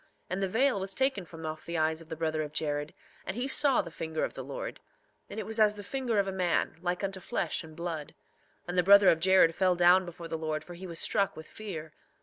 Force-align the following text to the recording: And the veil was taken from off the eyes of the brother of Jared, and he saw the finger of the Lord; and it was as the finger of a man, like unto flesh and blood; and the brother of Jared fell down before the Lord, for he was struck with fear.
And 0.31 0.41
the 0.41 0.47
veil 0.47 0.79
was 0.79 0.95
taken 0.95 1.25
from 1.25 1.45
off 1.45 1.63
the 1.63 1.77
eyes 1.77 2.01
of 2.01 2.09
the 2.09 2.15
brother 2.15 2.41
of 2.41 2.53
Jared, 2.53 2.95
and 3.23 3.37
he 3.37 3.47
saw 3.47 3.83
the 3.83 3.91
finger 3.91 4.23
of 4.23 4.33
the 4.33 4.43
Lord; 4.43 4.79
and 5.29 5.39
it 5.39 5.45
was 5.45 5.59
as 5.59 5.75
the 5.75 5.83
finger 5.83 6.17
of 6.17 6.27
a 6.27 6.31
man, 6.31 6.75
like 6.81 7.03
unto 7.03 7.19
flesh 7.19 7.63
and 7.63 7.75
blood; 7.75 8.15
and 8.67 8.75
the 8.79 8.81
brother 8.81 9.09
of 9.09 9.19
Jared 9.19 9.53
fell 9.53 9.75
down 9.75 10.03
before 10.03 10.27
the 10.27 10.39
Lord, 10.39 10.63
for 10.63 10.73
he 10.73 10.87
was 10.87 10.97
struck 10.97 11.37
with 11.37 11.45
fear. 11.45 11.93